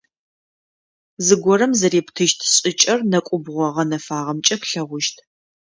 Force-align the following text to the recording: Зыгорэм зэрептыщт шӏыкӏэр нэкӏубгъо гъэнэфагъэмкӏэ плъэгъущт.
Зыгорэм 1.25 1.71
зэрептыщт 1.79 2.39
шӏыкӏэр 2.53 2.99
нэкӏубгъо 3.11 3.67
гъэнэфагъэмкӏэ 3.75 4.55
плъэгъущт. 4.61 5.17